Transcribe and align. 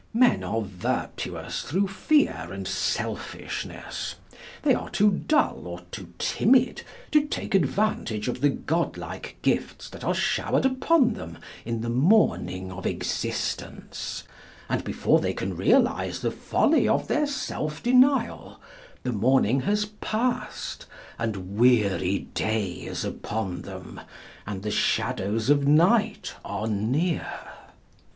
Men 0.15 0.43
are 0.43 0.61
virtuous 0.61 1.61
through 1.61 1.87
fear 1.87 2.47
and 2.51 2.67
selfishness. 2.67 4.15
They 4.63 4.73
are 4.73 4.89
too 4.89 5.11
dull 5.11 5.67
or 5.67 5.81
too 5.91 6.07
timid 6.17 6.81
to 7.11 7.27
take 7.27 7.53
advantage 7.53 8.27
of 8.27 8.41
the 8.41 8.49
godlike 8.49 9.37
gifts 9.43 9.91
that 9.91 10.03
are 10.03 10.15
showered 10.15 10.65
upon 10.65 11.13
them 11.13 11.37
in 11.65 11.81
the 11.81 11.89
morning 11.91 12.71
of 12.71 12.87
existence; 12.87 14.23
and 14.67 14.83
before 14.83 15.19
they 15.19 15.33
can 15.33 15.55
realise 15.55 16.17
the 16.21 16.31
folly 16.31 16.87
of 16.87 17.07
their 17.07 17.27
self 17.27 17.83
denial, 17.83 18.59
the 19.03 19.13
morning 19.13 19.59
has 19.59 19.85
passed, 19.85 20.87
and 21.19 21.59
weary 21.59 22.27
day 22.33 22.71
is 22.71 23.05
upon 23.05 23.61
them, 23.61 24.01
and 24.47 24.63
the 24.63 24.71
shadows 24.71 25.51
of 25.51 25.67
night 25.67 26.33
are 26.43 26.65
near. 26.65 27.27